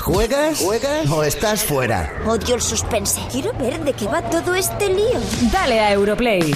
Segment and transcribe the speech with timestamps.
[0.00, 0.58] ¿Juegas?
[0.58, 1.10] ¿Juegas?
[1.10, 2.10] ¿O estás fuera?
[2.26, 3.20] Odio el suspense.
[3.30, 5.20] Quiero ver de qué va todo este lío.
[5.52, 6.54] Dale a Europlay.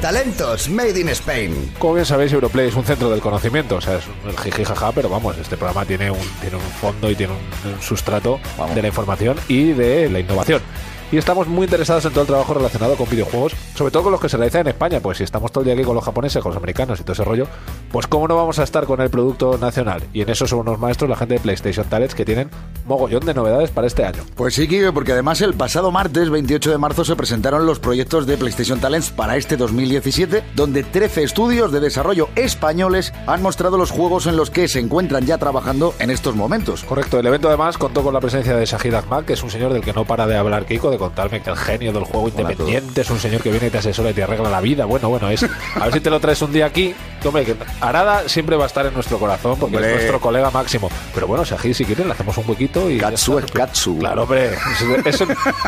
[0.00, 1.72] Talentos Made in Spain.
[1.78, 4.90] Como bien sabéis, Europlay es un centro del conocimiento, o sea, es un jiji jaja,
[4.90, 8.40] pero vamos, este programa tiene un, tiene un fondo y tiene un, un sustrato
[8.74, 10.60] de la información y de la innovación.
[11.12, 14.20] Y estamos muy interesados en todo el trabajo relacionado con videojuegos, sobre todo con los
[14.20, 16.42] que se realizan en España, pues si estamos todo el día aquí con los japoneses,
[16.42, 17.46] con los americanos y todo ese rollo,
[17.90, 20.02] pues cómo no vamos a estar con el producto nacional.
[20.14, 22.48] Y en eso son unos maestros la gente de PlayStation Talents que tienen
[22.86, 24.22] mogollón de novedades para este año.
[24.36, 28.26] Pues sí, Kike, porque además el pasado martes 28 de marzo se presentaron los proyectos
[28.26, 33.90] de PlayStation Talents para este 2017, donde 13 estudios de desarrollo españoles han mostrado los
[33.90, 36.84] juegos en los que se encuentran ya trabajando en estos momentos.
[36.84, 39.74] Correcto, el evento además contó con la presencia de Shahid Ahmad, que es un señor
[39.74, 43.00] del que no para de hablar Kiko, de contarme que el genio del juego independiente
[43.00, 44.84] es un señor que viene y te asesora y te arregla la vida.
[44.84, 46.94] Bueno, bueno, es a ver si te lo traes un día aquí.
[47.28, 49.90] Hombre, que Arada siempre va a estar en nuestro corazón porque Hombre.
[49.90, 50.90] es nuestro colega máximo.
[51.14, 52.98] Pero bueno, Shahid, si quieres, le hacemos un huequito y.
[52.98, 53.98] Katsu es Katsu.
[53.98, 54.50] Claro, hombre.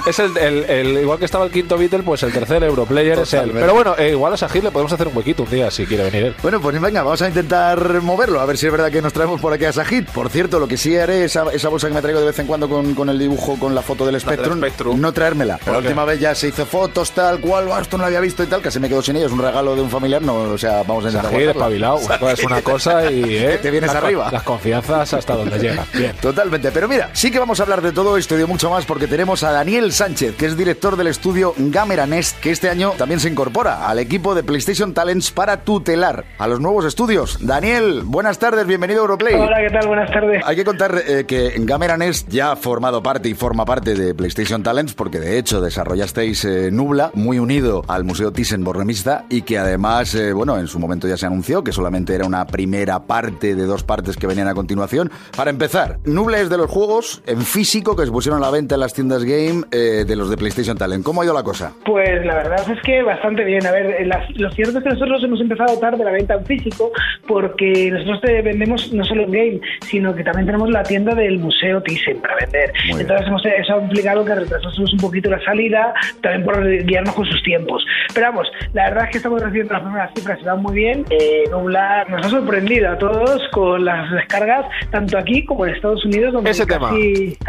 [0.07, 3.33] Es, el, el- el- igual que estaba el quinto Beatle, pues el tercer Europlayer es
[3.35, 3.51] él.
[3.53, 6.05] Pero bueno, eh, igual a Shahid le podemos hacer un huequito un día si quiere
[6.05, 6.35] venir él.
[6.43, 9.41] Bueno, pues venga, vamos a intentar moverlo, a ver si es verdad que nos traemos
[9.41, 10.05] por aquí a Sajid.
[10.15, 12.47] Por cierto, lo que sí haré, esa, esa bolsa que me traigo de vez en
[12.47, 15.01] cuando con, con el dibujo, con la foto del Spectrum, Spectrum.
[15.01, 15.59] no traérmela.
[15.59, 18.21] ¿Por La última vez ya se hizo fotos, tal cual, "Ah, esto no lo había
[18.21, 20.35] visto y tal, casi me quedo sin ella, es un regalo de un familiar, no,
[20.37, 21.97] o sea, vamos a intentar Espabilado.
[21.99, 23.37] Una cosa es una cosa y.
[23.37, 24.31] eh, Te vienes las arriba.
[24.31, 25.87] Las confianzas hasta donde llegan.
[25.95, 26.15] Bien.
[26.21, 28.85] Totalmente, pero mira, sí que vamos a hablar de todo esto y de mucho más
[28.85, 32.93] porque tenemos a Daniel Sánchez, que es director del estudio Gamera Nest, que este año
[32.97, 37.39] también se incorpora al equipo de PlayStation Talents para tutelar a los nuevos estudios.
[37.41, 39.35] Daniel, buenas tardes, bienvenido a Europlay.
[39.35, 39.87] Hola, ¿qué tal?
[39.87, 40.43] Buenas tardes.
[40.45, 44.15] Hay que contar eh, que Gamera Nest ya ha formado parte y forma parte de
[44.15, 49.43] PlayStation Talents porque de hecho desarrollasteis eh, Nubla, muy unido al Museo Thyssen Borremista y
[49.43, 53.01] que además, eh, bueno, en su momento ya se anunció que solamente era una primera
[53.07, 55.11] parte de dos partes que venían a continuación.
[55.37, 58.77] Para empezar, Nubla es de los juegos en físico que se pusieron a la venta
[58.77, 61.03] en las tiendas game eh, de los de PlayStation Talent.
[61.05, 61.73] ¿Cómo ha ido la cosa?
[61.85, 63.67] Pues la verdad es que bastante bien.
[63.67, 66.13] A ver, eh, las- lo cierto es que nosotros hemos empezado a dotar de la
[66.13, 66.93] venta en físico
[67.27, 71.39] porque nosotros te vendemos no solo en game, sino que también tenemos la tienda del
[71.41, 72.73] Museo Thyssen para vender.
[72.91, 73.01] Muy.
[73.01, 75.93] Entonces hemos, eso ha implicado que retrasásemos un poquito la salida,
[76.23, 77.85] también por guiarnos con sus tiempos.
[78.15, 81.05] Pero vamos, la verdad es que estamos recibiendo las primeras cifras y van muy bien.
[81.11, 86.05] Eh, Nublar nos ha sorprendido a todos con las descargas, tanto aquí como en Estados
[86.05, 86.33] Unidos.
[86.33, 86.91] Donde Ese tema,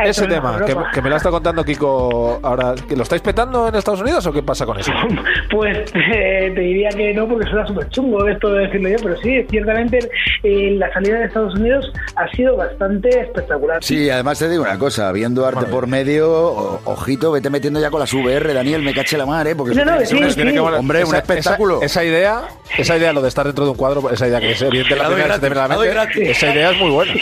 [0.04, 0.60] ese tema,
[0.94, 2.74] que, me lo está contando Kiko ahora.
[2.88, 4.92] ¿que ¿Lo estáis petando en Estados Unidos o qué pasa con eso?
[5.52, 9.16] Pues eh, te diría que no, porque suena súper chungo esto de decirlo yo, pero
[9.22, 10.00] sí, ciertamente
[10.44, 13.82] eh, la salida de Estados Unidos ha sido bastante espectacular.
[13.84, 17.90] Sí, además te digo una cosa, viendo arte por medio, o- ojito, vete metiendo ya
[17.90, 19.56] con las VR, Daniel, me caché la mar, ¿eh?
[19.56, 21.78] Porque No, no, sí, que Hombre, un Esa- espectáculo.
[21.78, 22.42] Esa, esa idea,
[22.78, 25.04] esa idea, lo de estar dentro de un cuadro, esa idea que es evidente la
[25.04, 26.30] La doy primera que se te viene a la gratis, la doy mente, gratis.
[26.30, 27.14] esa idea es muy buena.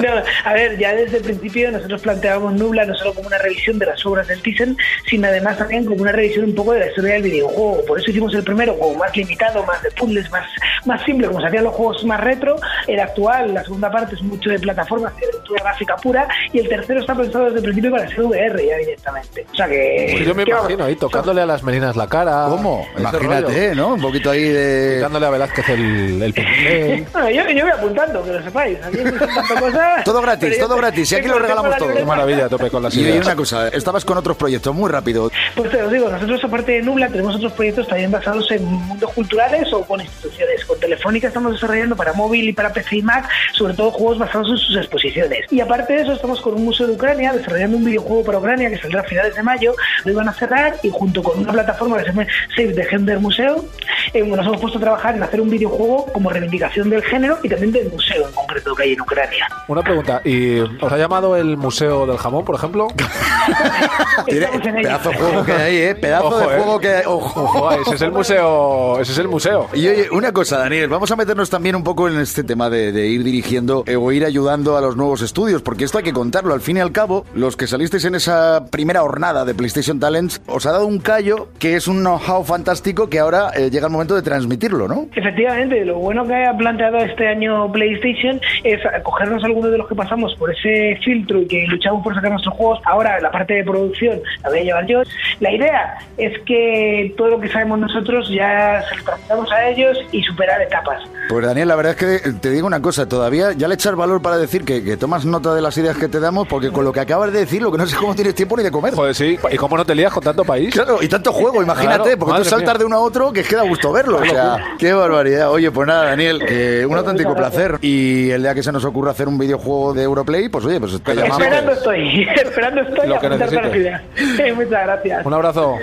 [0.00, 3.78] No, a ver, ya desde el principio nosotros planteábamos Nubla no solo como una revisión
[3.78, 4.76] de las obras del Thyssen,
[5.06, 7.84] sino además también como una revisión un poco de la historia del videojuego.
[7.86, 10.46] Por eso hicimos el primero como más limitado, más de puzzles, más,
[10.84, 12.56] más simple, como se hacían los juegos más retro.
[12.86, 16.68] El actual, la segunda parte es mucho de plataformas, de aventura gráfica pura, y el
[16.68, 19.46] tercero está pensado desde el principio para ser VR ya directamente.
[19.52, 20.08] O sea que...
[20.12, 22.46] Pues yo me que vamos, imagino ahí tocándole a las meninas la cara.
[22.48, 22.86] ¿Cómo?
[22.96, 23.74] Imagínate.
[23.74, 23.94] ¿no?
[23.94, 25.00] Un poquito ahí de...
[25.00, 26.34] Dándole a Velázquez el, el.
[27.12, 28.78] Bueno, yo, yo voy apuntando, que lo sepáis.
[28.84, 31.94] Aquí no son tantas cosas, Todo gratis, todo gratis, y aquí lo regalamos todo.
[31.94, 33.26] Qué maravilla, tope con las Y ideas.
[33.26, 35.30] una cosa, estabas con otros proyectos, muy rápido.
[35.54, 39.12] Pues te lo digo, nosotros aparte de Nubla tenemos otros proyectos también basados en mundos
[39.12, 40.64] culturales o con instituciones.
[40.64, 44.48] Con Telefónica estamos desarrollando para móvil y para PC y Mac, sobre todo juegos basados
[44.50, 45.46] en sus exposiciones.
[45.50, 48.70] Y aparte de eso estamos con un museo de Ucrania desarrollando un videojuego para Ucrania
[48.70, 49.74] que saldrá a finales de mayo.
[50.04, 53.18] Lo iban a cerrar y junto con una plataforma que se llama Save the Gender
[53.18, 53.64] Museo,
[54.12, 57.48] eh, nos hemos puesto a trabajar en hacer un videojuego como reivindicación del género y
[57.48, 59.48] también del museo en concreto que hay en Ucrania.
[59.68, 62.88] Una pregunta, ¿y os ha llamado el Museo del Jamón, por ejemplo?
[64.26, 64.82] Tiene- Estamos en ello.
[64.88, 65.94] pedazo de juego que hay, ¿eh?
[65.94, 66.58] Pedazo Ojo, de eh.
[66.58, 67.02] juego que hay.
[67.06, 67.42] Ojo.
[67.42, 69.68] Ojo, ese es el museo, ese es el museo.
[69.72, 72.92] Y oye, una cosa, Daniel, vamos a meternos también un poco en este tema de,
[72.92, 76.12] de ir dirigiendo eh, o ir ayudando a los nuevos estudios, porque esto hay que
[76.12, 76.52] contarlo.
[76.54, 80.40] Al fin y al cabo, los que salisteis en esa primera hornada de PlayStation Talents,
[80.46, 83.92] os ha dado un callo que es un know-how fantástico que ahora eh, llega el
[83.92, 85.06] momento de transmitirlo, ¿no?
[85.14, 89.94] Efectivamente, lo bueno que ha planteado este año PlayStation es cogernos algunos de los que
[89.94, 93.64] pasamos por ese filtro y que luchamos por sacar nuestros juegos, ahora la parte de
[93.64, 95.02] producción la voy a llevar yo.
[95.40, 99.98] La idea es que todo lo que sabemos nosotros ya se lo trasladamos a ellos
[100.12, 101.02] y superar etapas.
[101.28, 104.22] Pues Daniel, la verdad es que te digo una cosa, todavía ya le echas valor
[104.22, 106.92] para decir que, que tomas nota de las ideas que te damos, porque con lo
[106.92, 108.94] que acabas de decir, lo que no sé cómo tienes tiempo ni de comer.
[108.94, 110.72] Joder, sí, y cómo no te lías con tanto país.
[110.72, 112.78] Claro, y tanto juego, imagínate, claro, porque tú saltas mía.
[112.78, 114.18] de uno a otro que queda gusto verlo.
[114.18, 115.50] O sea, qué barbaridad.
[115.50, 117.78] Oye, pues nada, Daniel, un auténtico placer.
[117.80, 120.80] Y el día que se nos ocurra hacer un vídeo videojuego de Europlay, pues oye,
[120.80, 121.40] pues te llamamos.
[121.40, 123.08] Esperando estoy, esperando estoy.
[123.08, 124.54] Lo que necesites.
[124.56, 125.26] Muchas gracias.
[125.26, 125.76] Un abrazo.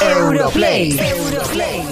[0.00, 0.98] Europlay.
[0.98, 1.82] Europlay.